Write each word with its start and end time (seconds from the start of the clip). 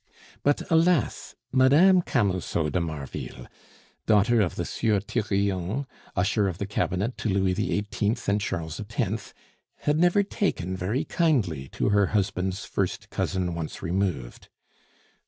But, 0.41 0.63
alas! 0.71 1.35
Mme. 1.51 1.99
Camusot 2.03 2.71
de 2.71 2.81
Marville, 2.81 3.45
daughter 4.07 4.41
of 4.41 4.55
the 4.55 4.65
Sieur 4.65 4.99
Thirion, 4.99 5.85
usher 6.15 6.47
of 6.47 6.57
the 6.57 6.65
cabinet 6.65 7.19
to 7.19 7.29
Louis 7.29 7.53
XVIII. 7.53 8.17
and 8.27 8.41
Charles 8.41 8.81
X., 8.97 9.35
had 9.81 9.99
never 9.99 10.23
taken 10.23 10.75
very 10.75 11.03
kindly 11.05 11.67
to 11.73 11.89
her 11.89 12.07
husband's 12.17 12.65
first 12.65 13.11
cousin, 13.11 13.53
once 13.53 13.83
removed. 13.83 14.49